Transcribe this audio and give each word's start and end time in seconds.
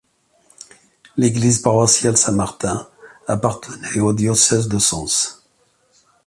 L'église 1.15 1.59
paroissiale 1.59 2.17
Saint 2.17 2.31
Martin 2.31 2.89
appartenait 3.27 3.99
au 3.99 4.13
diocèse 4.13 4.67
de 4.67 4.79
Sens. 4.79 5.45